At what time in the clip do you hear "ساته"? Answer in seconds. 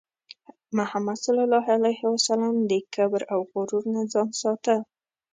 4.41-4.75